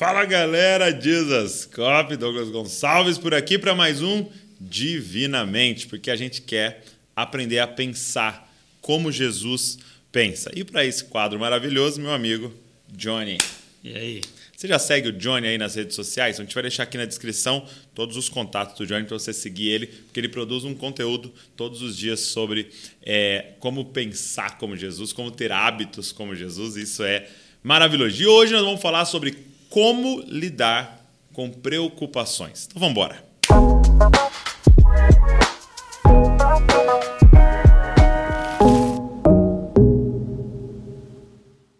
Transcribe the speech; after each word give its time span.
Fala 0.00 0.24
galera, 0.24 0.98
Jesus 0.98 1.66
Cop, 1.66 2.16
Douglas 2.16 2.48
Gonçalves 2.48 3.18
por 3.18 3.34
aqui 3.34 3.58
para 3.58 3.74
mais 3.74 4.00
um 4.00 4.24
Divinamente, 4.58 5.86
porque 5.88 6.10
a 6.10 6.16
gente 6.16 6.40
quer 6.40 6.84
aprender 7.14 7.58
a 7.58 7.66
pensar 7.66 8.50
como 8.80 9.12
Jesus 9.12 9.78
pensa. 10.10 10.50
E 10.54 10.64
para 10.64 10.86
esse 10.86 11.04
quadro 11.04 11.38
maravilhoso, 11.38 12.00
meu 12.00 12.12
amigo 12.12 12.50
Johnny. 12.88 13.36
E 13.84 13.94
aí? 13.94 14.20
Você 14.56 14.66
já 14.66 14.78
segue 14.78 15.08
o 15.08 15.12
Johnny 15.12 15.48
aí 15.48 15.58
nas 15.58 15.74
redes 15.74 15.96
sociais? 15.96 16.40
A 16.40 16.44
gente 16.44 16.54
vai 16.54 16.62
deixar 16.62 16.84
aqui 16.84 16.96
na 16.96 17.04
descrição 17.04 17.68
todos 17.94 18.16
os 18.16 18.26
contatos 18.26 18.78
do 18.78 18.86
Johnny 18.86 19.04
para 19.04 19.18
você 19.18 19.34
seguir 19.34 19.68
ele, 19.68 19.86
porque 19.86 20.18
ele 20.18 20.30
produz 20.30 20.64
um 20.64 20.72
conteúdo 20.74 21.30
todos 21.54 21.82
os 21.82 21.94
dias 21.94 22.20
sobre 22.20 22.70
é, 23.02 23.52
como 23.60 23.84
pensar 23.84 24.56
como 24.56 24.74
Jesus, 24.78 25.12
como 25.12 25.30
ter 25.30 25.52
hábitos 25.52 26.10
como 26.10 26.34
Jesus. 26.34 26.76
Isso 26.76 27.04
é 27.04 27.28
maravilhoso. 27.62 28.22
E 28.22 28.26
hoje 28.26 28.54
nós 28.54 28.62
vamos 28.62 28.80
falar 28.80 29.04
sobre 29.04 29.49
como 29.70 30.20
lidar 30.26 31.08
com 31.32 31.48
preocupações. 31.48 32.66
Então 32.66 32.80
vamos 32.80 32.90
embora. 32.90 33.24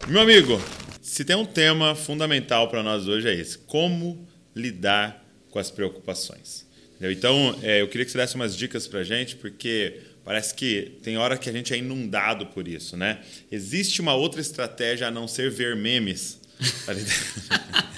Meu 0.08 0.22
amigo, 0.22 0.60
se 1.02 1.24
tem 1.24 1.36
um 1.36 1.44
tema 1.44 1.94
fundamental 1.94 2.68
para 2.68 2.82
nós 2.82 3.08
hoje 3.08 3.28
é 3.28 3.34
esse: 3.34 3.58
como 3.58 4.26
lidar 4.54 5.24
com 5.50 5.58
as 5.58 5.70
preocupações. 5.70 6.66
Então, 7.00 7.58
é, 7.62 7.80
eu 7.80 7.88
queria 7.88 8.04
que 8.04 8.12
você 8.12 8.18
desse 8.18 8.34
umas 8.34 8.54
dicas 8.54 8.86
para 8.86 9.00
a 9.00 9.04
gente, 9.04 9.34
porque 9.36 10.00
parece 10.22 10.54
que 10.54 10.98
tem 11.02 11.16
hora 11.16 11.38
que 11.38 11.48
a 11.48 11.52
gente 11.52 11.72
é 11.72 11.78
inundado 11.78 12.46
por 12.46 12.68
isso, 12.68 12.94
né? 12.94 13.20
Existe 13.50 14.02
uma 14.02 14.14
outra 14.14 14.40
estratégia 14.40 15.08
a 15.08 15.10
não 15.10 15.26
ser 15.26 15.50
ver 15.50 15.74
memes. 15.74 16.38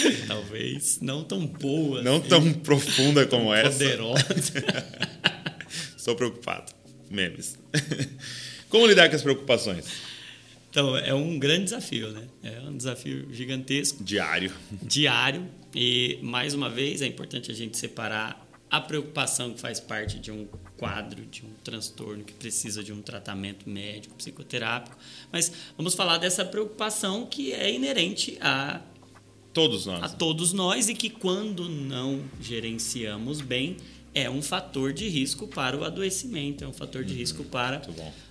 Talvez 0.26 1.00
não 1.00 1.24
tão 1.24 1.46
boa. 1.46 2.02
Não 2.02 2.16
assim, 2.16 2.28
tão 2.28 2.52
profunda 2.52 3.26
como 3.26 3.52
essa. 3.52 3.70
Poderosa. 3.70 4.26
Estou 5.96 6.14
preocupado. 6.14 6.72
Memes. 7.10 7.58
Como 8.68 8.86
lidar 8.86 9.08
com 9.08 9.16
as 9.16 9.22
preocupações? 9.22 9.86
Então, 10.70 10.96
é 10.96 11.14
um 11.14 11.38
grande 11.38 11.64
desafio, 11.64 12.10
né? 12.10 12.22
É 12.42 12.60
um 12.60 12.76
desafio 12.76 13.32
gigantesco. 13.32 14.04
Diário. 14.04 14.52
Diário. 14.82 15.48
E, 15.74 16.18
mais 16.20 16.52
uma 16.52 16.68
vez, 16.68 17.00
é 17.00 17.06
importante 17.06 17.50
a 17.50 17.54
gente 17.54 17.78
separar 17.78 18.46
a 18.70 18.80
preocupação 18.80 19.52
que 19.52 19.60
faz 19.60 19.80
parte 19.80 20.18
de 20.18 20.30
um 20.30 20.46
quadro, 20.76 21.24
de 21.26 21.42
um 21.42 21.50
transtorno 21.64 22.24
que 22.24 22.32
precisa 22.34 22.82
de 22.82 22.92
um 22.92 23.00
tratamento 23.00 23.68
médico, 23.68 24.14
psicoterápico. 24.16 24.96
Mas 25.32 25.50
vamos 25.76 25.94
falar 25.94 26.18
dessa 26.18 26.44
preocupação 26.44 27.24
que 27.26 27.52
é 27.52 27.72
inerente 27.72 28.36
a 28.40 28.80
todos 29.56 29.86
nós. 29.86 30.02
A 30.02 30.08
todos 30.10 30.52
nós 30.52 30.90
e 30.90 30.94
que 30.94 31.08
quando 31.08 31.66
não 31.66 32.22
gerenciamos 32.38 33.40
bem 33.40 33.78
é 34.14 34.28
um 34.28 34.42
fator 34.42 34.92
de 34.92 35.08
risco 35.08 35.48
para 35.48 35.74
o 35.74 35.82
adoecimento, 35.82 36.62
é 36.62 36.68
um 36.68 36.74
fator 36.74 37.02
de 37.02 37.14
uhum. 37.14 37.18
risco 37.18 37.44
para 37.44 37.80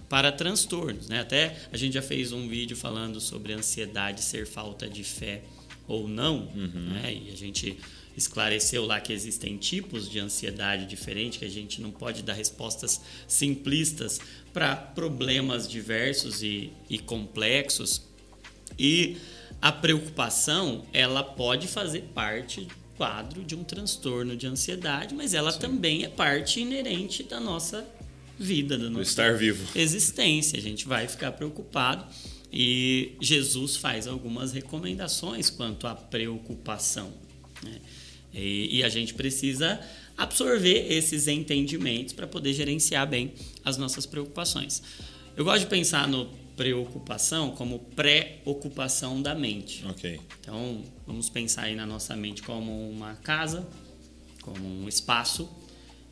para 0.08 0.32
transtornos. 0.32 1.08
Né? 1.08 1.20
Até 1.20 1.58
a 1.72 1.78
gente 1.78 1.96
já 1.96 2.02
fez 2.04 2.32
um 2.32 2.48
vídeo 2.48 2.78
falando 2.78 3.20
sobre 3.20 3.54
ansiedade 3.54 4.22
ser 4.22 4.46
falta 4.46 4.88
de 4.88 5.04
fé 5.04 5.42
ou 5.88 6.08
não, 6.08 6.48
uhum. 6.56 6.94
né? 6.94 7.20
e 7.26 7.32
a 7.32 7.36
gente 7.36 7.76
esclareceu 8.16 8.86
lá 8.86 9.02
que 9.02 9.12
existem 9.12 9.58
tipos 9.58 10.08
de 10.08 10.20
ansiedade 10.20 10.86
diferente, 10.86 11.40
que 11.40 11.46
a 11.46 11.50
gente 11.50 11.82
não 11.82 11.90
pode 11.90 12.22
dar 12.22 12.34
respostas 12.34 13.02
simplistas 13.28 14.22
para 14.54 14.76
problemas 14.76 15.68
diversos 15.68 16.44
e, 16.44 16.72
e 16.88 17.00
complexos. 17.00 18.04
E 18.78 19.18
a 19.62 19.72
preocupação, 19.72 20.86
ela 20.94 21.24
pode 21.24 21.68
fazer 21.68 22.02
parte 22.14 22.62
do 22.62 22.76
quadro 22.98 23.44
de 23.44 23.56
um 23.56 23.64
transtorno 23.64 24.36
de 24.36 24.48
ansiedade, 24.48 25.14
mas 25.14 25.34
ela 25.34 25.52
Sim. 25.52 25.60
também 25.60 26.04
é 26.04 26.10
parte 26.10 26.60
inerente 26.60 27.24
da 27.24 27.40
nossa 27.40 27.86
vida, 28.38 28.78
da 28.78 28.90
nossa 28.90 29.10
estar 29.10 29.38
vivo. 29.38 29.68
existência. 29.76 30.58
A 30.58 30.62
gente 30.62 30.88
vai 30.88 31.08
ficar 31.08 31.32
preocupado 31.32 32.06
e 32.52 33.14
Jesus 33.20 33.76
faz 33.76 34.08
algumas 34.08 34.54
recomendações 34.54 35.50
quanto 35.50 35.88
à 35.88 35.96
preocupação. 35.96 37.12
Né? 37.64 37.80
E, 38.34 38.78
e 38.78 38.84
a 38.84 38.90
gente 38.90 39.14
precisa 39.14 39.80
absorver 40.18 40.92
esses 40.92 41.28
entendimentos 41.28 42.14
para 42.14 42.28
poder 42.28 42.54
gerenciar 42.54 43.08
bem 43.08 43.34
as 43.64 43.78
nossas 43.78 44.06
preocupações. 44.06 44.82
Eu 45.36 45.44
gosto 45.44 45.62
de 45.62 45.68
pensar 45.68 46.08
no 46.08 46.30
preocupação 46.56 47.52
como 47.52 47.80
pré-ocupação 47.80 49.22
da 49.22 49.36
mente. 49.36 49.86
Ok. 49.86 50.20
Então, 50.40 50.84
vamos 51.06 51.30
pensar 51.30 51.64
aí 51.64 51.76
na 51.76 51.86
nossa 51.86 52.16
mente 52.16 52.42
como 52.42 52.90
uma 52.90 53.16
casa, 53.16 53.68
como 54.42 54.66
um 54.66 54.88
espaço 54.88 55.50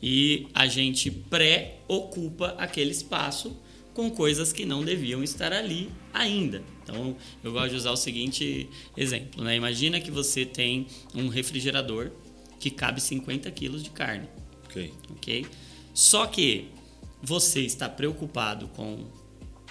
e 0.02 0.48
a 0.52 0.66
gente 0.66 1.10
pré-ocupa 1.10 2.54
aquele 2.58 2.90
espaço 2.90 3.56
com 3.94 4.10
coisas 4.10 4.52
que 4.52 4.66
não 4.66 4.84
deviam 4.84 5.22
estar 5.22 5.52
ali 5.52 5.90
ainda. 6.12 6.62
Então, 6.82 7.16
eu 7.42 7.52
gosto 7.52 7.70
de 7.70 7.76
usar 7.76 7.92
o 7.92 7.96
seguinte 7.96 8.68
exemplo. 8.96 9.42
Né? 9.42 9.56
Imagina 9.56 10.00
que 10.00 10.10
você 10.10 10.44
tem 10.44 10.86
um 11.14 11.28
refrigerador 11.28 12.10
que 12.60 12.70
cabe 12.70 13.00
50 13.00 13.50
quilos 13.52 13.82
de 13.82 13.90
carne. 13.90 14.28
Ok. 14.64 14.92
Ok? 15.10 15.46
Só 15.94 16.26
que 16.26 16.68
você 17.22 17.60
está 17.60 17.88
preocupado 17.88 18.68
com 18.68 19.06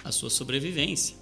a 0.04 0.12
sua 0.12 0.30
sobrevivência 0.30 1.16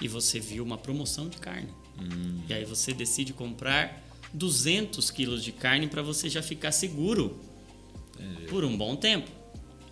e 0.00 0.08
você 0.08 0.40
viu 0.40 0.64
uma 0.64 0.78
promoção 0.78 1.28
de 1.28 1.36
carne. 1.36 1.68
Hum. 2.00 2.40
E 2.48 2.54
aí 2.54 2.64
você 2.64 2.92
decide 2.92 3.32
comprar 3.32 4.02
200 4.32 5.10
quilos 5.10 5.44
de 5.44 5.52
carne 5.52 5.86
para 5.86 6.02
você 6.02 6.28
já 6.28 6.42
ficar 6.42 6.72
seguro 6.72 7.38
por 8.48 8.64
um 8.64 8.76
bom 8.76 8.96
tempo. 8.96 9.30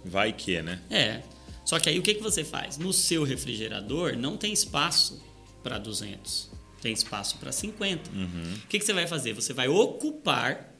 Vai 0.05 0.33
que, 0.33 0.60
né? 0.62 0.81
É. 0.91 1.22
Só 1.65 1.78
que 1.78 1.89
aí 1.89 1.99
o 1.99 2.03
que, 2.03 2.15
que 2.15 2.22
você 2.22 2.44
faz? 2.44 2.78
No 2.78 2.93
seu 2.93 3.22
refrigerador 3.22 4.16
não 4.16 4.37
tem 4.37 4.53
espaço 4.53 5.22
para 5.62 5.78
200, 5.78 6.50
tem 6.81 6.93
espaço 6.93 7.39
para 7.39 7.53
50. 7.53 8.10
Uhum. 8.10 8.55
O 8.65 8.66
que, 8.66 8.78
que 8.78 8.84
você 8.84 8.93
vai 8.93 9.06
fazer? 9.06 9.34
Você 9.34 9.53
vai 9.53 9.69
ocupar 9.69 10.75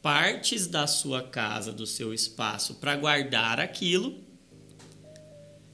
partes 0.00 0.66
da 0.66 0.86
sua 0.86 1.22
casa, 1.22 1.72
do 1.72 1.86
seu 1.86 2.14
espaço, 2.14 2.76
para 2.76 2.96
guardar 2.96 3.60
aquilo 3.60 4.18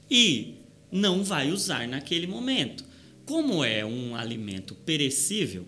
e 0.09 0.55
não 0.91 1.23
vai 1.23 1.51
usar 1.51 1.87
naquele 1.87 2.27
momento. 2.27 2.83
Como 3.25 3.63
é 3.63 3.85
um 3.85 4.15
alimento 4.15 4.73
perecível, 4.73 5.65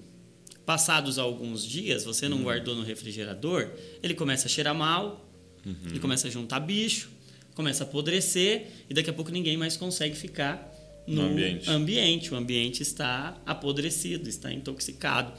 passados 0.66 1.17
alguns 1.17 1.66
dias, 1.66 2.03
você 2.05 2.29
não 2.29 2.38
uhum. 2.38 2.44
guardou 2.44 2.75
no 2.75 2.83
refrigerador, 2.83 3.69
ele 4.01 4.13
começa 4.13 4.47
a 4.47 4.50
cheirar 4.50 4.75
mal, 4.75 5.29
uhum. 5.66 5.75
ele 5.89 6.00
começa 6.00 6.27
a 6.27 6.31
juntar 6.31 6.59
bicho, 6.59 7.09
começa 7.55 7.83
a 7.83 7.88
apodrecer 7.88 8.67
e 8.89 8.94
daqui 8.94 9.09
a 9.09 9.13
pouco 9.13 9.31
ninguém 9.31 9.57
mais 9.57 9.75
consegue 9.75 10.16
ficar 10.16 10.73
no, 11.06 11.23
no 11.23 11.29
ambiente. 11.29 11.69
ambiente. 11.69 12.33
O 12.33 12.38
ambiente 12.38 12.81
está 12.81 13.41
apodrecido, 13.45 14.29
está 14.29 14.53
intoxicado. 14.53 15.33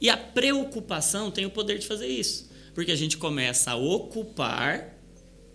E 0.00 0.08
a 0.08 0.16
preocupação 0.16 1.30
tem 1.30 1.44
o 1.44 1.50
poder 1.50 1.78
de 1.78 1.86
fazer 1.86 2.06
isso, 2.06 2.50
porque 2.74 2.92
a 2.92 2.96
gente 2.96 3.16
começa 3.16 3.72
a 3.72 3.76
ocupar 3.76 4.96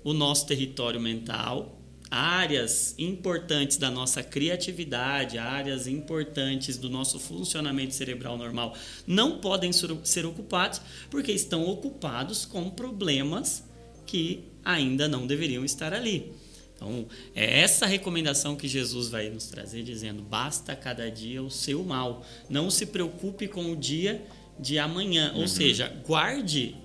o 0.03 0.13
nosso 0.13 0.45
território 0.45 0.99
mental 0.99 1.74
áreas 2.09 2.95
importantes 2.97 3.77
da 3.77 3.89
nossa 3.89 4.23
criatividade, 4.23 5.37
áreas 5.37 5.87
importantes 5.87 6.77
do 6.77 6.89
nosso 6.89 7.19
funcionamento 7.19 7.93
cerebral 7.93 8.37
normal 8.37 8.75
não 9.07 9.39
podem 9.39 9.71
ser 10.03 10.25
ocupados 10.25 10.81
porque 11.09 11.31
estão 11.31 11.67
ocupados 11.67 12.45
com 12.45 12.69
problemas 12.69 13.63
que 14.05 14.43
ainda 14.63 15.07
não 15.07 15.25
deveriam 15.25 15.65
estar 15.65 15.93
ali. 15.93 16.31
Então, 16.75 17.07
é 17.33 17.61
essa 17.61 17.85
recomendação 17.85 18.55
que 18.55 18.67
Jesus 18.67 19.07
vai 19.07 19.29
nos 19.29 19.47
trazer, 19.47 19.81
dizendo: 19.81 20.21
basta 20.21 20.75
cada 20.75 21.09
dia 21.09 21.41
o 21.41 21.49
seu 21.49 21.83
mal. 21.83 22.25
Não 22.49 22.69
se 22.69 22.85
preocupe 22.85 23.47
com 23.47 23.71
o 23.71 23.75
dia 23.75 24.25
de 24.59 24.77
amanhã. 24.77 25.31
Uhum. 25.33 25.41
Ou 25.41 25.47
seja, 25.47 25.87
guarde 26.05 26.75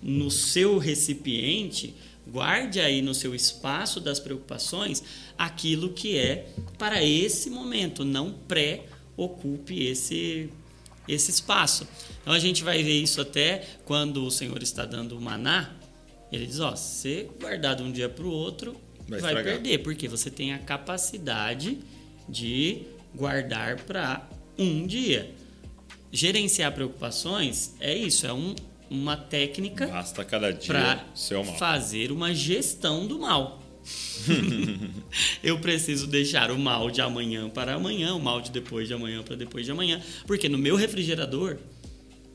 no 0.00 0.30
seu 0.30 0.78
recipiente 0.78 1.94
Guarde 2.32 2.80
aí 2.80 3.02
no 3.02 3.14
seu 3.14 3.34
espaço 3.34 4.00
das 4.00 4.18
preocupações 4.18 5.02
aquilo 5.36 5.90
que 5.90 6.16
é 6.16 6.48
para 6.78 7.04
esse 7.04 7.50
momento, 7.50 8.06
não 8.06 8.32
pré-ocupe 8.32 9.84
esse, 9.84 10.48
esse 11.06 11.30
espaço. 11.30 11.86
Então 12.22 12.32
a 12.32 12.38
gente 12.38 12.64
vai 12.64 12.82
ver 12.82 12.98
isso 13.02 13.20
até 13.20 13.66
quando 13.84 14.24
o 14.24 14.30
Senhor 14.30 14.62
está 14.62 14.86
dando 14.86 15.18
o 15.18 15.20
maná. 15.20 15.74
Ele 16.32 16.46
diz: 16.46 16.58
ó, 16.58 16.74
se 16.74 16.84
você 16.84 17.30
guardar 17.38 17.76
de 17.76 17.82
um 17.82 17.92
dia 17.92 18.08
para 18.08 18.24
o 18.24 18.30
outro, 18.30 18.80
vai, 19.06 19.20
vai 19.20 19.42
perder, 19.42 19.78
porque 19.82 20.08
você 20.08 20.30
tem 20.30 20.54
a 20.54 20.58
capacidade 20.58 21.80
de 22.26 22.86
guardar 23.14 23.76
para 23.82 24.26
um 24.58 24.86
dia. 24.86 25.30
Gerenciar 26.10 26.72
preocupações 26.72 27.74
é 27.78 27.94
isso, 27.94 28.26
é 28.26 28.32
um 28.32 28.54
uma 28.92 29.16
técnica 29.16 29.88
para 30.66 31.04
fazer 31.58 32.12
uma 32.12 32.34
gestão 32.34 33.06
do 33.06 33.18
mal. 33.18 33.62
eu 35.42 35.58
preciso 35.58 36.06
deixar 36.06 36.50
o 36.50 36.58
mal 36.58 36.90
de 36.90 37.00
amanhã 37.00 37.48
para 37.48 37.74
amanhã, 37.74 38.14
o 38.14 38.20
mal 38.20 38.40
de 38.40 38.50
depois 38.50 38.86
de 38.86 38.94
amanhã 38.94 39.22
para 39.22 39.34
depois 39.34 39.64
de 39.64 39.72
amanhã, 39.72 40.00
porque 40.26 40.48
no 40.48 40.58
meu 40.58 40.76
refrigerador, 40.76 41.56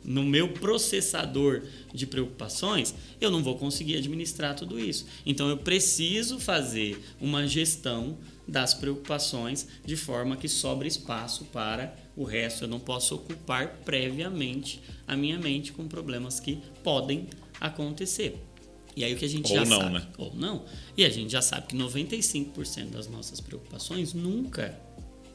no 0.03 0.23
meu 0.23 0.49
processador 0.49 1.61
de 1.93 2.05
preocupações, 2.07 2.93
eu 3.21 3.29
não 3.29 3.43
vou 3.43 3.57
conseguir 3.57 3.97
administrar 3.97 4.55
tudo 4.55 4.79
isso. 4.79 5.05
Então 5.25 5.49
eu 5.49 5.57
preciso 5.57 6.39
fazer 6.39 6.99
uma 7.21 7.47
gestão 7.47 8.17
das 8.47 8.73
preocupações 8.73 9.67
de 9.85 9.95
forma 9.95 10.37
que 10.37 10.47
sobre 10.47 10.87
espaço 10.87 11.45
para 11.45 12.06
o 12.17 12.23
resto. 12.25 12.65
Eu 12.65 12.67
não 12.67 12.79
posso 12.79 13.15
ocupar 13.15 13.77
previamente 13.85 14.81
a 15.07 15.15
minha 15.15 15.39
mente 15.39 15.71
com 15.71 15.87
problemas 15.87 16.39
que 16.41 16.59
podem 16.83 17.27
acontecer. 17.61 18.35
E 18.95 19.03
aí 19.03 19.13
o 19.13 19.17
que 19.17 19.25
a 19.25 19.29
gente 19.29 19.49
Ou 19.51 19.55
já 19.59 19.63
não, 19.65 19.79
sabe. 19.79 19.93
né? 19.93 20.07
Ou 20.17 20.33
não. 20.35 20.65
E 20.97 21.05
a 21.05 21.09
gente 21.09 21.31
já 21.31 21.41
sabe 21.41 21.67
que 21.67 21.77
95% 21.77 22.89
das 22.89 23.07
nossas 23.07 23.39
preocupações 23.39 24.11
nunca 24.13 24.75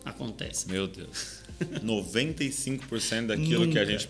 acontecem. 0.05 0.73
Meu 0.73 0.89
Deus. 0.89 1.41
95% 1.83 3.27
daquilo 3.27 3.69
que 3.71 3.79
a 3.79 3.83
Nunca. 3.83 3.87
gente 3.87 4.09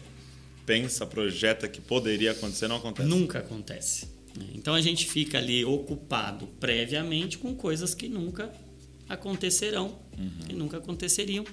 pensa, 0.65 1.05
projeta 1.05 1.69
que 1.69 1.81
poderia 1.83 2.31
acontecer 2.33 2.67
não 2.69 2.77
acontece. 2.77 3.09
Nunca 3.09 3.41
acontece. 3.41 4.07
né? 4.37 4.47
Então 4.55 4.75
a 4.75 4.81
gente 4.81 5.07
fica 5.07 5.37
ali 5.39 5.65
ocupado 5.65 6.47
previamente 6.59 7.37
com 7.37 7.55
coisas 7.55 7.95
que 7.95 8.09
nunca 8.09 8.51
acontecerão, 9.09 9.99
que 10.47 10.55
nunca 10.55 10.79
aconteceriam. 10.79 11.45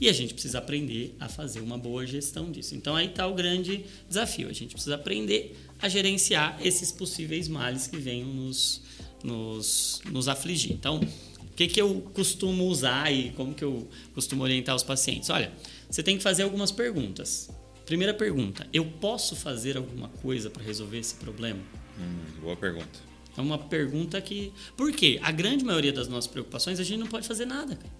E 0.00 0.08
a 0.08 0.12
gente 0.12 0.32
precisa 0.32 0.58
aprender 0.58 1.14
a 1.20 1.28
fazer 1.28 1.60
uma 1.60 1.76
boa 1.76 2.06
gestão 2.06 2.50
disso. 2.50 2.74
Então 2.74 2.96
aí 2.96 3.06
está 3.06 3.26
o 3.26 3.34
grande 3.34 3.84
desafio. 4.08 4.48
A 4.48 4.52
gente 4.52 4.72
precisa 4.72 4.94
aprender 4.94 5.56
a 5.78 5.88
gerenciar 5.88 6.58
esses 6.64 6.90
possíveis 6.90 7.48
males 7.48 7.86
que 7.86 7.98
venham 7.98 8.28
nos, 8.28 8.82
nos, 9.22 10.00
nos 10.10 10.26
afligir. 10.26 10.72
Então, 10.72 11.00
o 11.40 11.54
que, 11.54 11.66
que 11.66 11.80
eu 11.80 12.00
costumo 12.14 12.64
usar 12.64 13.12
e 13.12 13.30
como 13.32 13.54
que 13.54 13.62
eu 13.62 13.86
costumo 14.14 14.42
orientar 14.42 14.74
os 14.74 14.82
pacientes? 14.82 15.28
Olha, 15.28 15.52
você 15.90 16.02
tem 16.02 16.16
que 16.16 16.22
fazer 16.22 16.44
algumas 16.44 16.70
perguntas. 16.72 17.50
Primeira 17.84 18.14
pergunta: 18.14 18.66
eu 18.72 18.86
posso 18.86 19.36
fazer 19.36 19.76
alguma 19.76 20.08
coisa 20.08 20.48
para 20.48 20.62
resolver 20.62 20.98
esse 20.98 21.16
problema? 21.16 21.60
Hum, 21.98 22.40
boa 22.40 22.56
pergunta. 22.56 23.10
É 23.36 23.40
uma 23.40 23.58
pergunta 23.58 24.18
que. 24.20 24.52
Por 24.76 24.92
quê? 24.92 25.18
A 25.22 25.30
grande 25.30 25.62
maioria 25.62 25.92
das 25.92 26.08
nossas 26.08 26.30
preocupações 26.30 26.80
a 26.80 26.84
gente 26.84 27.00
não 27.00 27.06
pode 27.06 27.26
fazer 27.26 27.44
nada. 27.44 27.76
cara. 27.76 27.99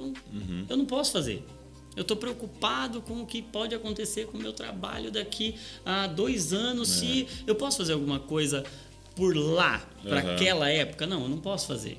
Então, 0.00 0.66
eu 0.68 0.76
não 0.76 0.86
posso 0.86 1.12
fazer. 1.12 1.44
Eu 1.96 2.02
estou 2.02 2.16
preocupado 2.16 3.00
com 3.02 3.22
o 3.22 3.26
que 3.26 3.42
pode 3.42 3.74
acontecer 3.74 4.26
com 4.26 4.38
o 4.38 4.40
meu 4.40 4.52
trabalho 4.52 5.10
daqui 5.10 5.56
a 5.84 6.06
dois 6.06 6.52
anos. 6.52 6.88
Se 6.88 7.26
eu 7.46 7.54
posso 7.56 7.78
fazer 7.78 7.94
alguma 7.94 8.20
coisa 8.20 8.62
por 9.16 9.36
lá, 9.36 9.84
para 10.02 10.20
Aham. 10.20 10.34
aquela 10.34 10.68
época? 10.70 11.06
Não, 11.06 11.22
eu 11.22 11.28
não 11.28 11.38
posso 11.38 11.66
fazer. 11.66 11.98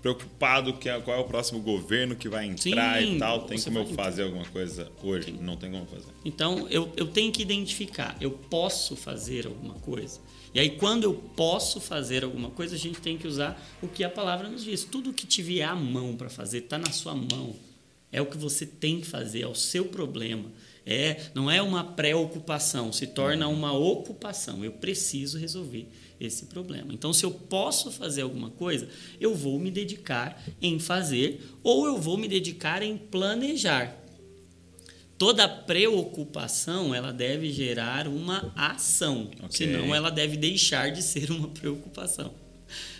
Preocupado 0.00 0.74
que 0.74 0.88
é- 0.88 1.00
qual 1.00 1.16
é 1.16 1.20
o 1.20 1.24
próximo 1.24 1.60
governo 1.60 2.14
que 2.14 2.28
vai 2.28 2.46
entrar 2.46 3.02
Sim, 3.02 3.16
e 3.16 3.18
tal. 3.18 3.42
Tem 3.42 3.60
como 3.60 3.78
eu 3.78 3.84
vai- 3.84 3.94
fazer 3.94 4.22
alguma 4.22 4.44
coisa 4.46 4.90
hoje? 5.02 5.32
Não 5.32 5.56
tem 5.56 5.70
como 5.70 5.86
fazer. 5.86 6.12
Então, 6.24 6.68
eu, 6.70 6.92
eu 6.96 7.06
tenho 7.06 7.32
que 7.32 7.42
identificar, 7.42 8.16
eu 8.20 8.30
posso 8.30 8.94
fazer 8.94 9.46
alguma 9.46 9.74
coisa. 9.74 10.20
E 10.54 10.60
aí, 10.60 10.70
quando 10.70 11.04
eu 11.04 11.14
posso 11.14 11.80
fazer 11.80 12.24
alguma 12.24 12.50
coisa, 12.50 12.74
a 12.74 12.78
gente 12.78 13.00
tem 13.00 13.18
que 13.18 13.26
usar 13.26 13.60
o 13.82 13.88
que 13.88 14.02
a 14.02 14.08
palavra 14.10 14.48
nos 14.48 14.64
diz. 14.64 14.84
Tudo 14.84 15.12
que 15.12 15.26
te 15.26 15.42
vier 15.42 15.68
à 15.68 15.74
mão 15.74 16.16
para 16.16 16.30
fazer, 16.30 16.58
está 16.58 16.78
na 16.78 16.90
sua 16.90 17.14
mão. 17.14 17.54
É 18.10 18.20
o 18.22 18.26
que 18.26 18.36
você 18.36 18.64
tem 18.64 19.00
que 19.00 19.06
fazer, 19.06 19.42
é 19.42 19.46
o 19.46 19.54
seu 19.54 19.86
problema. 19.86 20.50
É, 20.86 21.20
não 21.34 21.50
é 21.50 21.60
uma 21.60 21.84
preocupação, 21.84 22.90
se 22.92 23.06
torna 23.06 23.46
uma 23.46 23.72
ocupação. 23.72 24.64
Eu 24.64 24.72
preciso 24.72 25.36
resolver 25.36 25.86
esse 26.18 26.46
problema. 26.46 26.94
Então, 26.94 27.12
se 27.12 27.24
eu 27.26 27.30
posso 27.30 27.92
fazer 27.92 28.22
alguma 28.22 28.48
coisa, 28.50 28.88
eu 29.20 29.34
vou 29.34 29.58
me 29.58 29.70
dedicar 29.70 30.42
em 30.62 30.78
fazer 30.78 31.42
ou 31.62 31.86
eu 31.86 31.98
vou 31.98 32.16
me 32.16 32.26
dedicar 32.26 32.82
em 32.82 32.96
planejar. 32.96 33.94
Toda 35.18 35.48
preocupação 35.48 36.94
ela 36.94 37.12
deve 37.12 37.52
gerar 37.52 38.08
uma 38.08 38.52
ação, 38.56 39.30
Ok. 39.42 39.48
senão 39.50 39.94
ela 39.94 40.10
deve 40.10 40.36
deixar 40.36 40.90
de 40.90 41.02
ser 41.02 41.30
uma 41.30 41.48
preocupação. 41.48 42.32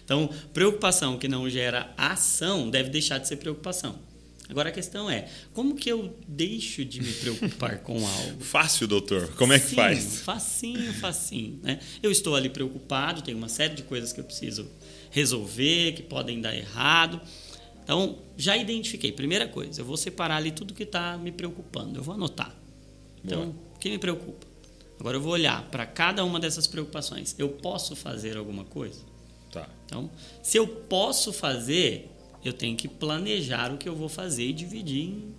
Então, 0.04 0.28
preocupação 0.52 1.16
que 1.16 1.28
não 1.28 1.48
gera 1.48 1.92
ação 1.96 2.68
deve 2.68 2.90
deixar 2.90 3.18
de 3.18 3.28
ser 3.28 3.36
preocupação. 3.36 3.98
Agora 4.48 4.70
a 4.70 4.72
questão 4.72 5.10
é, 5.10 5.28
como 5.52 5.74
que 5.74 5.90
eu 5.90 6.16
deixo 6.26 6.84
de 6.84 7.02
me 7.02 7.12
preocupar 7.12 7.78
com 7.84 7.94
algo? 8.06 8.40
Fácil, 8.40 8.86
doutor. 8.86 9.28
Como 9.34 9.52
é 9.52 9.58
que 9.58 9.68
Sim, 9.68 9.76
faz? 9.76 10.20
Facinho, 10.20 10.92
facinho. 10.94 11.60
Né? 11.62 11.78
Eu 12.02 12.10
estou 12.10 12.34
ali 12.34 12.48
preocupado, 12.48 13.20
tem 13.22 13.34
uma 13.34 13.48
série 13.48 13.74
de 13.74 13.82
coisas 13.82 14.12
que 14.12 14.20
eu 14.20 14.24
preciso 14.24 14.66
resolver, 15.10 15.92
que 15.92 16.02
podem 16.02 16.40
dar 16.40 16.56
errado. 16.56 17.20
Então, 17.82 18.18
já 18.36 18.56
identifiquei. 18.56 19.12
Primeira 19.12 19.46
coisa, 19.46 19.80
eu 19.80 19.84
vou 19.84 19.96
separar 19.96 20.36
ali 20.36 20.50
tudo 20.50 20.74
que 20.74 20.82
está 20.82 21.16
me 21.18 21.32
preocupando. 21.32 21.98
Eu 21.98 22.02
vou 22.02 22.14
anotar. 22.14 22.54
Então, 23.24 23.54
o 23.74 23.78
que 23.78 23.90
me 23.90 23.98
preocupa? 23.98 24.46
Agora 24.98 25.16
eu 25.16 25.20
vou 25.20 25.32
olhar 25.32 25.62
para 25.70 25.86
cada 25.86 26.24
uma 26.24 26.40
dessas 26.40 26.66
preocupações. 26.66 27.34
Eu 27.38 27.48
posso 27.50 27.94
fazer 27.94 28.36
alguma 28.36 28.64
coisa? 28.64 29.00
Tá. 29.52 29.68
Então, 29.86 30.10
se 30.42 30.58
eu 30.58 30.66
posso 30.66 31.32
fazer, 31.32 32.10
eu 32.44 32.52
tenho 32.52 32.76
que 32.76 32.88
planejar 32.88 33.72
o 33.72 33.78
que 33.78 33.88
eu 33.88 33.94
vou 33.94 34.08
fazer 34.08 34.44
e 34.44 34.52
dividir 34.52 35.02
em, 35.02 35.34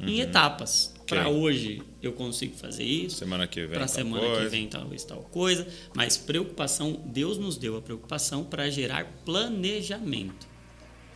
em 0.00 0.20
etapas. 0.20 0.94
Para 1.06 1.28
hoje 1.28 1.82
eu 2.02 2.12
consigo 2.12 2.56
fazer 2.56 2.82
isso, 2.82 3.18
Semana 3.18 3.46
que 3.46 3.60
vem. 3.60 3.70
para 3.70 3.86
semana 3.86 4.26
coisa. 4.26 4.42
que 4.42 4.48
vem 4.48 4.66
talvez 4.66 5.04
tal 5.04 5.22
coisa, 5.22 5.66
mas 5.94 6.16
preocupação, 6.16 7.00
Deus 7.06 7.38
nos 7.38 7.56
deu 7.56 7.76
a 7.76 7.82
preocupação 7.82 8.42
para 8.44 8.68
gerar 8.68 9.04
planejamento, 9.24 10.48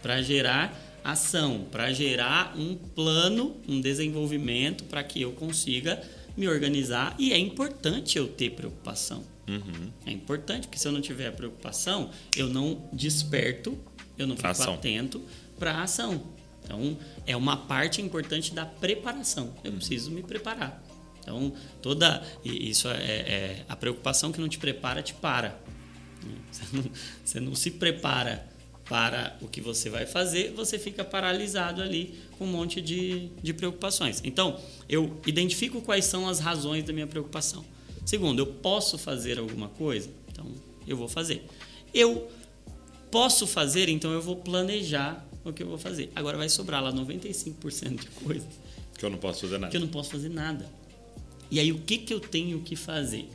para 0.00 0.22
gerar 0.22 1.00
ação, 1.02 1.66
para 1.70 1.92
gerar 1.92 2.56
um 2.56 2.76
plano, 2.76 3.56
um 3.66 3.80
desenvolvimento 3.80 4.84
para 4.84 5.02
que 5.02 5.20
eu 5.20 5.32
consiga 5.32 6.00
me 6.36 6.46
organizar 6.48 7.14
e 7.18 7.32
é 7.32 7.38
importante 7.38 8.16
eu 8.16 8.28
ter 8.28 8.50
preocupação. 8.50 9.24
Uhum. 9.48 9.90
É 10.06 10.12
importante, 10.12 10.68
porque 10.68 10.78
se 10.78 10.86
eu 10.86 10.92
não 10.92 11.00
tiver 11.00 11.32
preocupação, 11.32 12.10
eu 12.36 12.48
não 12.48 12.88
desperto, 12.92 13.76
eu 14.22 14.26
não 14.26 14.36
fico 14.36 14.48
Ação. 14.48 14.74
atento 14.74 15.22
para 15.58 15.72
a 15.72 15.82
ação. 15.82 16.22
Então, 16.64 16.96
é 17.26 17.36
uma 17.36 17.56
parte 17.56 18.00
importante 18.02 18.54
da 18.54 18.64
preparação. 18.64 19.52
Eu 19.64 19.72
preciso 19.72 20.10
me 20.10 20.22
preparar. 20.22 20.82
Então, 21.20 21.52
toda 21.82 22.22
e 22.44 22.70
isso 22.70 22.88
é, 22.88 22.92
é- 22.94 23.64
a 23.68 23.76
preocupação 23.76 24.32
que 24.32 24.40
não 24.40 24.48
te 24.48 24.58
prepara 24.58 25.02
te 25.02 25.14
para. 25.14 25.58
Você 26.50 26.62
não, 26.72 26.84
você 27.24 27.40
não 27.40 27.54
se 27.54 27.70
prepara 27.72 28.46
para 28.84 29.36
o 29.40 29.46
que 29.46 29.60
você 29.60 29.88
vai 29.88 30.04
fazer, 30.04 30.52
você 30.52 30.76
fica 30.78 31.04
paralisado 31.04 31.80
ali 31.80 32.18
com 32.36 32.44
um 32.44 32.48
monte 32.48 32.80
de, 32.80 33.28
de 33.40 33.54
preocupações. 33.54 34.20
Então, 34.24 34.60
eu 34.88 35.16
identifico 35.26 35.80
quais 35.80 36.04
são 36.04 36.28
as 36.28 36.40
razões 36.40 36.82
da 36.82 36.92
minha 36.92 37.06
preocupação. 37.06 37.64
Segundo, 38.04 38.40
eu 38.40 38.46
posso 38.46 38.98
fazer 38.98 39.38
alguma 39.38 39.68
coisa? 39.68 40.10
Então, 40.32 40.44
eu 40.86 40.96
vou 40.96 41.06
fazer. 41.08 41.46
Eu 41.94 42.28
posso 43.10 43.46
fazer, 43.46 43.88
então 43.88 44.12
eu 44.12 44.22
vou 44.22 44.36
planejar 44.36 45.26
o 45.44 45.52
que 45.52 45.62
eu 45.62 45.68
vou 45.68 45.78
fazer. 45.78 46.10
Agora 46.14 46.36
vai 46.36 46.48
sobrar 46.48 46.82
lá 46.82 46.92
95% 46.92 48.00
de 48.00 48.06
coisas 48.08 48.48
Que 48.98 49.04
eu 49.04 49.10
não 49.10 49.18
posso 49.18 49.40
fazer 49.42 49.58
nada. 49.58 49.70
que 49.70 49.76
eu 49.76 49.80
não 49.80 49.88
posso 49.88 50.10
fazer 50.10 50.28
nada. 50.28 50.68
E 51.50 51.58
aí 51.58 51.72
o 51.72 51.78
que, 51.80 51.98
que 51.98 52.12
eu 52.14 52.20
tenho 52.20 52.60
que 52.60 52.76
fazer? 52.76 53.28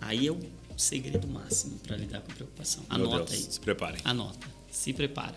Aí 0.00 0.26
é 0.26 0.32
o 0.32 0.38
segredo 0.76 1.26
máximo 1.28 1.78
para 1.78 1.96
lidar 1.96 2.20
com 2.20 2.32
preocupação. 2.32 2.82
Meu 2.90 3.06
Anota 3.06 3.30
Deus, 3.30 3.46
aí. 3.46 3.52
Se 3.52 3.60
preparem. 3.60 4.00
Anota. 4.04 4.46
Se 4.70 4.92
prepara. 4.92 5.36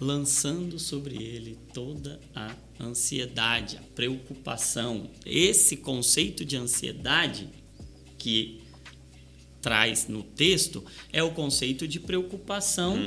Lançando 0.00 0.78
sobre 0.78 1.22
ele 1.22 1.56
toda 1.72 2.18
a 2.34 2.54
ansiedade, 2.80 3.76
a 3.76 3.82
preocupação. 3.94 5.08
Esse 5.24 5.76
conceito 5.76 6.44
de 6.44 6.56
ansiedade 6.56 7.48
que 8.18 8.60
traz 9.64 10.08
no 10.08 10.22
texto 10.22 10.84
é 11.10 11.22
o 11.22 11.30
conceito 11.30 11.88
de 11.88 11.98
preocupação 11.98 12.98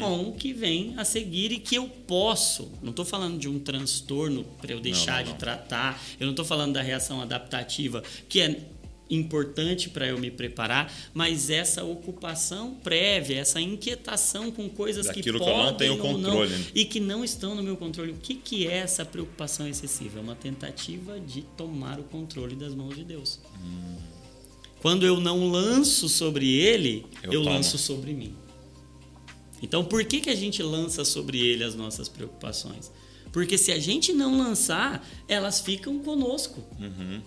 com 0.00 0.22
o 0.22 0.32
que 0.32 0.54
vem 0.54 0.94
a 0.96 1.04
seguir 1.04 1.52
e 1.52 1.58
que 1.58 1.74
eu 1.74 1.86
posso. 1.86 2.72
Não 2.82 2.90
estou 2.90 3.04
falando 3.04 3.38
de 3.38 3.46
um 3.46 3.58
transtorno 3.58 4.42
para 4.58 4.72
eu 4.72 4.80
deixar 4.80 5.18
não, 5.18 5.24
de 5.24 5.30
não. 5.32 5.36
tratar. 5.36 6.02
Eu 6.18 6.24
não 6.24 6.32
estou 6.32 6.46
falando 6.46 6.72
da 6.72 6.80
reação 6.80 7.20
adaptativa, 7.20 8.02
que 8.26 8.40
é 8.40 8.58
importante 9.10 9.90
para 9.90 10.06
eu 10.06 10.18
me 10.18 10.30
preparar, 10.30 10.90
mas 11.12 11.50
essa 11.50 11.84
ocupação 11.84 12.74
prévia, 12.82 13.40
essa 13.40 13.60
inquietação 13.60 14.50
com 14.50 14.66
coisas 14.68 15.06
Daquilo 15.06 15.38
que 15.38 15.44
que 15.44 15.50
eu 15.50 15.54
podem 15.54 15.66
não 15.66 15.76
tenho 15.76 15.92
ou 15.92 16.18
não, 16.18 16.30
controle, 16.30 16.56
né? 16.56 16.66
e 16.74 16.84
que 16.86 17.00
não 17.00 17.22
estão 17.22 17.54
no 17.54 17.62
meu 17.62 17.76
controle. 17.76 18.12
O 18.12 18.16
que, 18.16 18.34
que 18.34 18.66
é 18.66 18.78
essa 18.78 19.04
preocupação 19.04 19.68
excessiva? 19.68 20.18
É 20.18 20.22
uma 20.22 20.36
tentativa 20.36 21.20
de 21.20 21.42
tomar 21.56 22.00
o 22.00 22.04
controle 22.04 22.56
das 22.56 22.74
mãos 22.74 22.94
de 22.96 23.04
Deus. 23.04 23.40
Quando 24.80 25.04
eu 25.04 25.20
não 25.20 25.48
lanço 25.50 26.08
sobre 26.08 26.50
ele, 26.52 27.04
Eu 27.22 27.32
eu, 27.34 27.42
lanço 27.42 27.76
sobre 27.78 28.12
mim. 28.12 28.34
Então, 29.62 29.84
por 29.84 30.04
que, 30.04 30.20
que 30.20 30.30
a 30.30 30.36
gente 30.36 30.62
lança 30.62 31.04
sobre 31.04 31.38
ele 31.38 31.64
as 31.64 31.74
nossas 31.74 32.08
preocupações? 32.08 32.92
Porque 33.32 33.58
se 33.58 33.72
a 33.72 33.78
gente 33.78 34.12
não 34.12 34.38
lançar, 34.38 35.06
elas 35.26 35.60
ficam 35.60 35.98
conosco. 35.98 36.64
Uhum. 36.80 37.20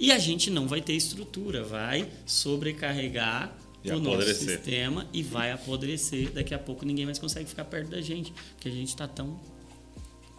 E 0.00 0.10
a 0.10 0.18
gente 0.18 0.50
não 0.50 0.66
vai 0.66 0.80
ter 0.80 0.94
estrutura, 0.94 1.62
vai 1.62 2.08
sobrecarregar 2.24 3.54
E 3.84 3.90
o 3.90 3.98
nosso 4.00 4.16
apodrecer. 4.16 4.48
sistema 4.56 5.06
e 5.12 5.22
vai 5.22 5.52
apodrecer. 5.52 6.30
Daqui 6.32 6.54
a 6.54 6.58
pouco 6.58 6.84
ninguém 6.86 7.04
mais 7.04 7.18
consegue 7.18 7.48
ficar 7.48 7.64
perto 7.66 7.90
da 7.90 8.00
gente, 8.00 8.32
porque 8.54 8.68
a 8.68 8.72
gente 8.72 8.88
está 8.88 9.06
tão 9.06 9.38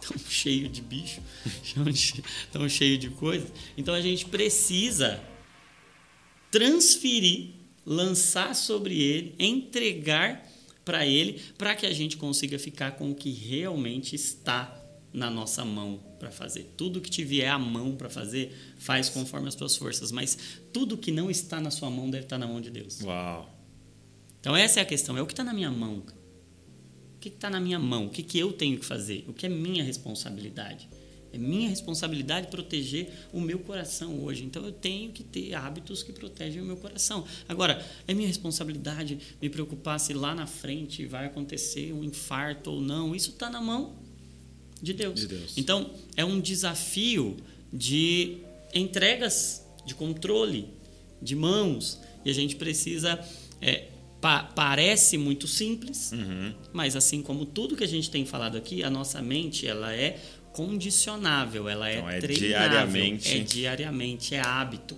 tão 0.00 0.18
cheio 0.28 0.68
de 0.68 0.80
bicho, 0.80 1.20
tão 1.74 1.92
che- 1.92 2.24
tão 2.50 2.68
cheio 2.68 2.98
de 2.98 3.08
coisas. 3.10 3.50
Então 3.76 3.94
a 3.94 4.00
gente 4.00 4.24
precisa 4.26 5.22
transferir, 6.50 7.50
lançar 7.84 8.54
sobre 8.54 9.00
ele, 9.00 9.34
entregar 9.38 10.48
para 10.84 11.06
ele, 11.06 11.40
para 11.56 11.74
que 11.74 11.86
a 11.86 11.92
gente 11.92 12.16
consiga 12.16 12.58
ficar 12.58 12.92
com 12.92 13.10
o 13.10 13.14
que 13.14 13.30
realmente 13.30 14.14
está 14.14 14.76
na 15.12 15.30
nossa 15.30 15.64
mão 15.64 16.00
para 16.18 16.30
fazer. 16.30 16.72
Tudo 16.76 17.00
que 17.00 17.10
te 17.10 17.24
vier 17.24 17.50
à 17.50 17.58
mão 17.58 17.96
para 17.96 18.08
fazer, 18.08 18.74
faz 18.78 19.08
conforme 19.08 19.48
as 19.48 19.54
tuas 19.54 19.76
forças, 19.76 20.12
mas 20.12 20.38
tudo 20.72 20.96
que 20.96 21.10
não 21.10 21.30
está 21.30 21.60
na 21.60 21.70
sua 21.70 21.90
mão 21.90 22.08
deve 22.10 22.24
estar 22.24 22.38
na 22.38 22.46
mão 22.46 22.60
de 22.60 22.70
Deus. 22.70 23.00
Uau. 23.02 23.58
Então 24.40 24.56
essa 24.56 24.80
é 24.80 24.82
a 24.82 24.86
questão, 24.86 25.16
é 25.16 25.22
o 25.22 25.26
que 25.26 25.32
está 25.32 25.44
na 25.44 25.52
minha 25.52 25.70
mão. 25.70 26.02
O 27.16 27.20
que 27.20 27.28
está 27.28 27.50
na 27.50 27.60
minha 27.60 27.78
mão? 27.78 28.06
O 28.06 28.10
que, 28.10 28.22
que 28.22 28.38
eu 28.38 28.52
tenho 28.52 28.78
que 28.78 28.84
fazer? 28.84 29.24
O 29.28 29.32
que 29.32 29.46
é 29.46 29.48
minha 29.48 29.84
responsabilidade? 29.84 30.88
É 31.32 31.38
minha 31.38 31.68
responsabilidade 31.68 32.48
proteger 32.48 33.08
o 33.32 33.40
meu 33.40 33.58
coração 33.60 34.22
hoje. 34.24 34.44
Então 34.44 34.64
eu 34.64 34.72
tenho 34.72 35.12
que 35.12 35.22
ter 35.22 35.54
hábitos 35.54 36.02
que 36.02 36.12
protegem 36.12 36.60
o 36.60 36.64
meu 36.64 36.76
coração. 36.76 37.24
Agora, 37.48 37.84
é 38.08 38.12
minha 38.14 38.26
responsabilidade 38.28 39.18
me 39.40 39.48
preocupar 39.48 40.00
se 40.00 40.12
lá 40.12 40.34
na 40.34 40.46
frente 40.46 41.06
vai 41.06 41.26
acontecer 41.26 41.92
um 41.92 42.02
infarto 42.02 42.70
ou 42.72 42.80
não. 42.80 43.14
Isso 43.14 43.30
está 43.30 43.48
na 43.48 43.60
mão 43.60 43.94
de 44.82 44.92
Deus. 44.92 45.20
De 45.20 45.26
Deus. 45.28 45.52
Então 45.56 45.90
é 46.16 46.24
um 46.24 46.40
desafio 46.40 47.36
de 47.72 48.38
entregas, 48.74 49.64
de 49.86 49.94
controle, 49.94 50.68
de 51.22 51.34
mãos. 51.36 52.00
E 52.24 52.30
a 52.30 52.34
gente 52.34 52.56
precisa. 52.56 53.18
é, 53.62 53.88
pa- 54.22 54.42
parece 54.44 55.16
muito 55.18 55.46
simples, 55.46 56.12
Uhum. 56.12 56.52
mas 56.72 56.96
assim 56.96 57.22
como 57.22 57.44
tudo 57.46 57.76
que 57.76 57.84
a 57.84 57.88
gente 57.88 58.10
tem 58.10 58.24
falado 58.26 58.56
aqui, 58.56 58.82
a 58.82 58.88
nossa 58.90 59.20
mente 59.22 59.66
ela 59.66 59.94
é 59.94 60.18
condicionável, 60.52 61.68
ela 61.68 61.88
é, 61.88 61.98
Então, 61.98 62.10
é 62.10 62.20
treinável, 62.20 62.48
diariamente. 62.48 63.28
Uhum. 63.28 63.40
é 63.40 63.44
diariamente, 63.44 64.34
é 64.34 64.40
hábito. 64.40 64.96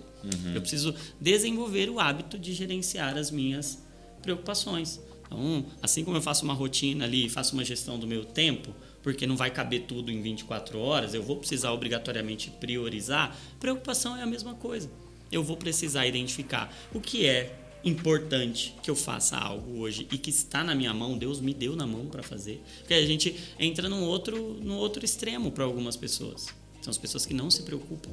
Eu 0.55 0.61
preciso 0.61 0.95
desenvolver 1.19 1.89
o 1.89 1.99
hábito 1.99 2.39
de 2.39 2.53
gerenciar 2.53 3.17
as 3.17 3.29
minhas 3.29 3.83
preocupações. 4.21 5.01
Então, 5.25 5.65
assim 5.81 6.03
como 6.03 6.15
eu 6.15 6.21
faço 6.21 6.45
uma 6.45 6.53
rotina 6.53 7.05
ali, 7.05 7.27
faço 7.29 7.53
uma 7.53 7.65
gestão 7.65 7.99
do 7.99 8.07
meu 8.07 8.23
tempo, 8.23 8.73
porque 9.01 9.27
não 9.27 9.35
vai 9.35 9.51
caber 9.51 9.81
tudo 9.81 10.11
em 10.11 10.21
24 10.21 10.79
horas, 10.79 11.13
eu 11.13 11.21
vou 11.21 11.37
precisar 11.37 11.73
obrigatoriamente 11.73 12.49
priorizar. 12.51 13.37
Preocupação 13.59 14.15
é 14.15 14.23
a 14.23 14.25
mesma 14.25 14.53
coisa. 14.53 14.89
Eu 15.31 15.43
vou 15.43 15.57
precisar 15.57 16.07
identificar 16.07 16.73
o 16.93 17.01
que 17.01 17.25
é 17.25 17.62
importante 17.83 18.73
que 18.81 18.89
eu 18.89 18.95
faça 18.95 19.37
algo 19.37 19.79
hoje 19.79 20.07
e 20.11 20.17
que 20.17 20.29
está 20.29 20.63
na 20.63 20.73
minha 20.73 20.93
mão, 20.93 21.17
Deus 21.17 21.39
me 21.41 21.53
deu 21.53 21.75
na 21.75 21.85
mão 21.85 22.05
para 22.05 22.23
fazer. 22.23 22.61
Porque 22.79 22.93
a 22.93 23.05
gente 23.05 23.35
entra 23.59 23.89
num 23.89 24.03
outro, 24.03 24.57
num 24.61 24.75
outro 24.77 25.03
extremo 25.03 25.51
para 25.51 25.63
algumas 25.63 25.95
pessoas. 25.95 26.47
São 26.81 26.91
as 26.91 26.97
pessoas 26.97 27.25
que 27.25 27.33
não 27.33 27.49
se 27.49 27.63
preocupam. 27.63 28.11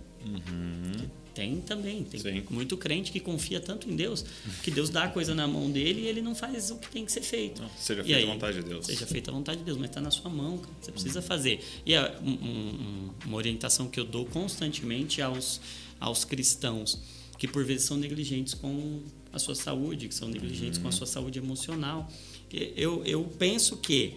Tem 1.34 1.60
também, 1.60 2.02
tem 2.04 2.20
Sim. 2.20 2.42
muito 2.50 2.76
crente 2.76 3.12
que 3.12 3.20
confia 3.20 3.60
tanto 3.60 3.88
em 3.88 3.94
Deus 3.96 4.24
que 4.62 4.70
Deus 4.70 4.90
dá 4.90 5.04
a 5.04 5.08
coisa 5.08 5.34
na 5.34 5.46
mão 5.46 5.70
dele 5.70 6.02
e 6.02 6.06
ele 6.06 6.20
não 6.20 6.34
faz 6.34 6.70
o 6.72 6.76
que 6.76 6.88
tem 6.90 7.04
que 7.04 7.12
ser 7.12 7.22
feito. 7.22 7.62
Não, 7.62 7.70
seja 7.78 8.02
feita 8.04 8.22
a 8.22 8.26
vontade 8.34 8.56
de 8.62 8.68
Deus. 8.68 8.86
Seja 8.86 9.06
feita 9.06 9.30
a 9.30 9.34
vontade 9.34 9.58
de 9.58 9.64
Deus, 9.64 9.78
mas 9.78 9.90
está 9.90 10.00
na 10.00 10.10
sua 10.10 10.28
mão, 10.30 10.58
cara. 10.58 10.72
Você 10.80 10.90
precisa 10.92 11.22
fazer. 11.22 11.60
E 11.86 11.94
é 11.94 12.16
um- 12.22 12.30
um- 12.30 13.10
uma 13.26 13.36
orientação 13.36 13.88
que 13.88 13.98
eu 13.98 14.04
dou 14.04 14.26
constantemente 14.26 15.22
aos, 15.22 15.60
aos 16.00 16.24
cristãos 16.24 16.98
que 17.38 17.48
por 17.48 17.64
vezes 17.64 17.86
são 17.86 17.96
negligentes 17.96 18.52
com 18.54 19.00
a 19.32 19.38
sua 19.38 19.54
saúde, 19.54 20.08
que 20.08 20.14
são 20.14 20.28
negligentes 20.28 20.78
com 20.78 20.88
a 20.88 20.92
sua 20.92 21.06
saúde 21.06 21.38
emocional. 21.38 22.10
Eu, 22.52 23.04
eu 23.04 23.24
penso 23.38 23.76
que 23.76 24.14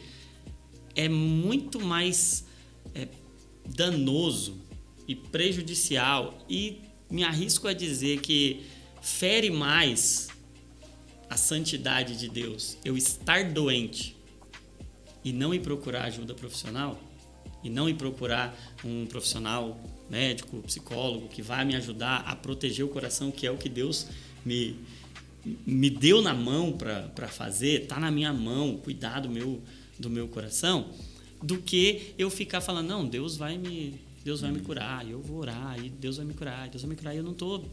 é 0.96 1.08
muito 1.08 1.80
mais 1.80 2.46
é, 2.94 3.08
danoso 3.66 4.58
e 5.08 5.16
prejudicial 5.16 6.38
e 6.50 6.82
me 7.10 7.24
arrisco 7.24 7.68
a 7.68 7.74
dizer 7.74 8.22
que 8.22 8.64
fere 9.02 9.50
mais 9.50 10.30
a 11.30 11.38
santidade 11.38 12.18
de 12.18 12.30
Deus 12.30 12.78
eu 12.86 12.96
estar 12.96 13.52
doente 13.52 14.16
e 15.24 15.32
não 15.32 15.54
ir 15.54 15.62
procurar 15.62 16.06
ajuda 16.06 16.34
profissional 16.34 17.00
e 17.64 17.70
não 17.70 17.88
ir 17.88 17.96
procurar 17.96 18.56
um 18.84 19.06
profissional 19.06 19.80
médico, 20.10 20.62
psicólogo 20.64 21.28
que 21.30 21.42
vai 21.42 21.64
me 21.64 21.76
ajudar 21.76 22.18
a 22.28 22.36
proteger 22.36 22.86
o 22.86 22.90
coração, 22.90 23.32
que 23.32 23.48
é 23.48 23.52
o 23.52 23.58
que 23.58 23.70
Deus 23.70 24.08
me 24.46 24.78
me 25.46 25.90
deu 25.90 26.22
na 26.22 26.34
mão 26.34 26.72
para 26.72 27.28
fazer, 27.28 27.88
tá 27.88 28.00
na 28.00 28.10
minha 28.10 28.32
mão, 28.34 28.78
cuidar 28.78 29.20
do 29.20 29.30
meu 29.30 29.62
do 30.00 30.10
meu 30.10 30.28
coração, 30.28 30.90
do 31.42 31.60
que 31.60 32.14
eu 32.18 32.30
ficar 32.30 32.62
falando, 32.62 32.88
não, 32.88 33.06
Deus 33.06 33.38
vai 33.38 33.58
me 33.58 34.00
Deus 34.24 34.40
vai 34.40 34.52
me 34.52 34.62
curar, 34.62 35.06
eu 35.10 35.20
vou 35.22 35.40
orar, 35.40 35.78
e 35.84 35.90
Deus 35.90 36.16
vai 36.16 36.26
me 36.26 36.34
curar, 36.34 36.70
Deus 36.70 36.82
vai 36.82 36.90
me 36.92 36.96
curar. 36.96 37.14
E 37.14 37.18
eu 37.18 37.24
não 37.24 37.34
estou 37.34 37.66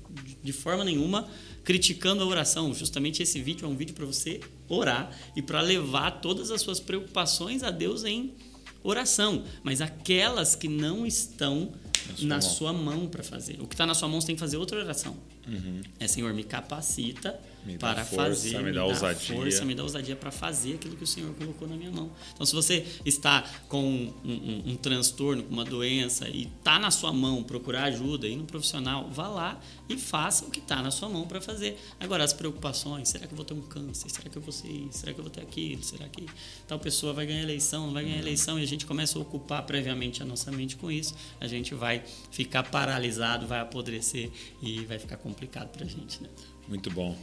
de 0.42 0.52
forma 0.52 0.84
nenhuma 0.84 1.28
criticando 1.62 2.24
a 2.24 2.26
oração. 2.26 2.74
Justamente 2.74 3.22
esse 3.22 3.40
vídeo 3.40 3.66
é 3.66 3.68
um 3.68 3.76
vídeo 3.76 3.94
para 3.94 4.04
você 4.04 4.40
orar 4.68 5.16
e 5.36 5.42
para 5.42 5.60
levar 5.60 6.20
todas 6.20 6.50
as 6.50 6.60
suas 6.60 6.80
preocupações 6.80 7.62
a 7.62 7.70
Deus 7.70 8.04
em 8.04 8.34
oração. 8.82 9.44
Mas 9.62 9.80
aquelas 9.80 10.56
que 10.56 10.66
não 10.66 11.06
estão 11.06 11.72
Na 12.22 12.40
sua 12.40 12.72
mão 12.72 13.06
para 13.06 13.22
fazer. 13.22 13.60
O 13.60 13.66
que 13.66 13.74
está 13.74 13.86
na 13.86 13.94
sua 13.94 14.08
mão 14.08 14.20
você 14.20 14.28
tem 14.28 14.34
que 14.34 14.40
fazer 14.40 14.56
outra 14.56 14.80
oração. 14.80 15.16
É 15.98 16.06
Senhor, 16.06 16.32
me 16.32 16.44
capacita 16.44 17.40
Me 17.64 17.76
dá 17.76 17.94
para 17.94 18.04
força, 18.04 18.24
fazer, 18.24 18.62
me 18.62 18.72
dá 18.72 18.84
ousadia. 18.84 19.36
força, 19.36 19.64
me 19.64 19.74
dá 19.74 19.82
ousadia 19.82 20.16
para 20.16 20.30
fazer 20.30 20.74
aquilo 20.74 20.96
que 20.96 21.04
o 21.04 21.06
Senhor 21.06 21.34
colocou 21.34 21.66
na 21.68 21.76
minha 21.76 21.90
mão. 21.90 22.10
Então, 22.32 22.46
se 22.46 22.54
você 22.54 22.86
está 23.04 23.42
com 23.68 23.82
um, 23.84 24.12
um- 24.24 24.62
um 24.72 24.76
transtorno, 24.76 25.42
com 25.42 25.52
uma 25.52 25.64
doença 25.64 26.28
e 26.28 26.44
está 26.44 26.78
na 26.78 26.90
sua 26.90 27.12
mão 27.12 27.42
procurar 27.42 27.84
ajuda, 27.84 28.26
ir 28.28 28.36
no 28.36 28.44
profissional, 28.44 29.08
vá 29.10 29.28
lá 29.28 29.60
e 29.88 29.96
faça 29.98 30.44
o 30.46 30.50
que 30.50 30.58
está 30.60 30.80
na 30.82 30.90
sua 30.90 31.08
mão 31.08 31.26
para 31.26 31.40
fazer. 31.40 31.76
Agora, 31.98 32.22
as 32.24 32.32
preocupações: 32.32 33.08
será 33.08 33.26
que 33.26 33.32
eu 33.32 33.36
vou 33.36 33.44
ter 33.44 33.54
um 33.54 33.60
câncer? 33.62 34.08
Será 34.10 34.30
que 34.30 34.36
eu 34.38 34.42
vou 34.42 34.52
ser 34.52 34.68
isso? 34.68 34.98
Será 35.00 35.12
que 35.12 35.18
eu 35.20 35.24
vou 35.24 35.30
ter 35.32 35.40
aquilo? 35.42 35.82
Será 35.82 36.08
que 36.08 36.26
tal 36.68 36.78
pessoa 36.78 37.12
vai 37.12 37.26
ganhar 37.26 37.42
eleição? 37.42 37.86
Não 37.86 37.92
vai 37.92 38.04
ganhar 38.04 38.18
eleição? 38.18 38.58
E 38.58 38.62
a 38.62 38.66
gente 38.66 38.86
começa 38.86 39.18
a 39.18 39.22
ocupar 39.22 39.64
previamente 39.66 40.22
a 40.22 40.24
nossa 40.26 40.50
mente 40.52 40.76
com 40.76 40.90
isso, 40.90 41.14
a 41.40 41.46
gente 41.46 41.74
vai 41.74 42.02
ficar 42.30 42.62
paralisado, 42.62 43.46
vai 43.46 43.60
apodrecer 43.60 44.30
e 44.62 44.84
vai 44.86 44.98
ficar 44.98 45.16
complicado 45.30 45.68
para 45.68 45.84
a 45.84 45.88
gente, 45.88 46.22
né? 46.22 46.28
Muito 46.68 46.90
bom. 46.90 47.16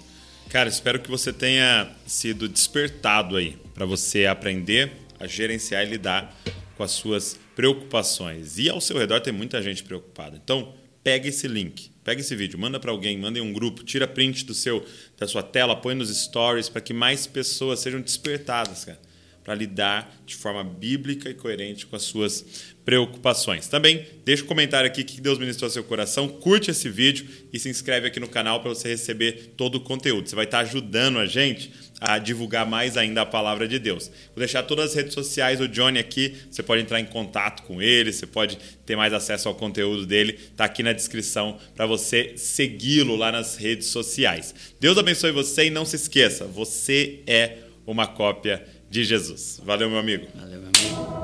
Cara, 0.49 0.69
espero 0.69 0.99
que 1.01 1.09
você 1.09 1.33
tenha 1.33 1.91
sido 2.05 2.47
despertado 2.47 3.35
aí 3.35 3.57
para 3.73 3.85
você 3.85 4.25
aprender 4.25 4.93
a 5.19 5.27
gerenciar 5.27 5.85
e 5.85 5.89
lidar 5.89 6.33
com 6.77 6.83
as 6.83 6.91
suas 6.91 7.37
preocupações. 7.55 8.57
E 8.57 8.69
ao 8.69 8.79
seu 8.79 8.97
redor 8.97 9.19
tem 9.19 9.33
muita 9.33 9.61
gente 9.61 9.83
preocupada. 9.83 10.39
Então, 10.41 10.73
pega 11.03 11.27
esse 11.27 11.47
link, 11.47 11.91
pega 12.03 12.21
esse 12.21 12.33
vídeo, 12.35 12.57
manda 12.57 12.79
para 12.79 12.91
alguém, 12.91 13.17
manda 13.17 13.39
em 13.39 13.41
um 13.41 13.51
grupo, 13.51 13.83
tira 13.83 14.07
print 14.07 14.45
do 14.45 14.53
seu 14.53 14.85
da 15.17 15.27
sua 15.27 15.43
tela, 15.43 15.75
põe 15.75 15.95
nos 15.95 16.15
stories 16.15 16.69
para 16.69 16.79
que 16.79 16.93
mais 16.93 17.27
pessoas 17.27 17.81
sejam 17.81 17.99
despertadas, 17.99 18.85
cara, 18.85 19.01
para 19.43 19.53
lidar 19.53 20.15
de 20.25 20.35
forma 20.35 20.63
bíblica 20.63 21.29
e 21.29 21.33
coerente 21.33 21.85
com 21.85 21.95
as 21.95 22.03
suas 22.03 22.75
preocupações. 22.87 23.67
Também 23.67 24.07
deixa 24.23 24.45
um 24.45 24.47
comentário 24.47 24.89
aqui 24.89 25.03
que 25.03 25.19
Deus 25.19 25.37
ministrou 25.37 25.69
seu 25.69 25.83
coração, 25.83 26.29
curte 26.29 26.71
esse 26.71 26.87
vídeo 26.89 27.27
e 27.51 27.59
se 27.59 27.67
inscreve 27.67 28.07
aqui 28.07 28.17
no 28.17 28.29
canal 28.29 28.61
para 28.61 28.69
você 28.69 28.87
receber 28.87 29.55
todo 29.57 29.75
o 29.75 29.81
conteúdo. 29.81 30.29
Você 30.29 30.37
vai 30.37 30.45
estar 30.45 30.59
ajudando 30.59 31.19
a 31.19 31.25
gente 31.25 31.69
a 31.99 32.17
divulgar 32.17 32.65
mais 32.65 32.95
ainda 32.95 33.23
a 33.23 33.25
palavra 33.25 33.67
de 33.67 33.77
Deus. 33.77 34.07
Vou 34.07 34.37
deixar 34.37 34.63
todas 34.63 34.91
as 34.91 34.95
redes 34.95 35.13
sociais 35.13 35.59
do 35.59 35.67
Johnny 35.67 35.99
aqui, 35.99 36.33
você 36.49 36.63
pode 36.63 36.81
entrar 36.81 37.01
em 37.01 37.05
contato 37.05 37.63
com 37.63 37.81
ele, 37.81 38.13
você 38.13 38.25
pode 38.25 38.57
ter 38.85 38.95
mais 38.95 39.11
acesso 39.11 39.49
ao 39.49 39.55
conteúdo 39.55 40.05
dele, 40.05 40.39
tá 40.55 40.63
aqui 40.63 40.81
na 40.81 40.93
descrição 40.93 41.57
para 41.75 41.85
você 41.85 42.37
segui-lo 42.37 43.17
lá 43.17 43.33
nas 43.33 43.57
redes 43.57 43.87
sociais. 43.87 44.55
Deus 44.79 44.97
abençoe 44.97 45.31
você 45.31 45.65
e 45.65 45.69
não 45.69 45.83
se 45.83 45.97
esqueça, 45.97 46.45
você 46.45 47.19
é 47.27 47.57
uma 47.85 48.07
cópia 48.07 48.63
de 48.89 49.03
Jesus. 49.03 49.59
Valeu, 49.65 49.89
meu 49.89 49.99
amigo. 49.99 50.25
Valeu, 50.33 50.61
meu 50.61 50.69
amigo. 50.69 51.16